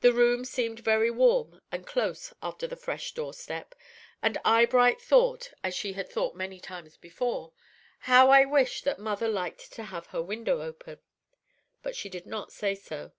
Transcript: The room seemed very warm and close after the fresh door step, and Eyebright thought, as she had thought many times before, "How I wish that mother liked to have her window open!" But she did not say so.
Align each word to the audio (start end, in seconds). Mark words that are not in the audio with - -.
The 0.00 0.12
room 0.12 0.44
seemed 0.44 0.80
very 0.80 1.12
warm 1.12 1.60
and 1.70 1.86
close 1.86 2.34
after 2.42 2.66
the 2.66 2.74
fresh 2.74 3.12
door 3.14 3.32
step, 3.32 3.76
and 4.20 4.36
Eyebright 4.44 5.00
thought, 5.00 5.52
as 5.62 5.76
she 5.76 5.92
had 5.92 6.10
thought 6.10 6.34
many 6.34 6.58
times 6.58 6.96
before, 6.96 7.52
"How 8.10 8.30
I 8.30 8.46
wish 8.46 8.82
that 8.82 8.98
mother 8.98 9.28
liked 9.28 9.70
to 9.74 9.84
have 9.84 10.06
her 10.08 10.20
window 10.20 10.60
open!" 10.60 10.98
But 11.84 11.94
she 11.94 12.08
did 12.08 12.26
not 12.26 12.50
say 12.50 12.74
so. 12.74 13.12